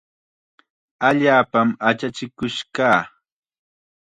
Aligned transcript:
Allaapam 1.07 1.69
achachikush 1.87 2.59
kaa. 2.75 3.01